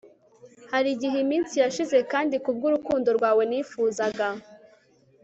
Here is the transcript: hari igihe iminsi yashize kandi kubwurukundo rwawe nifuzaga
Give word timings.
hari 0.71 0.87
igihe 0.95 1.17
iminsi 1.25 1.53
yashize 1.63 1.97
kandi 2.11 2.35
kubwurukundo 2.43 3.09
rwawe 3.17 3.43
nifuzaga 3.49 4.27